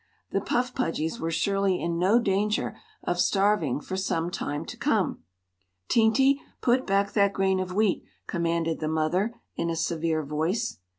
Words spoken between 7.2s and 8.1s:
grain of wheat,"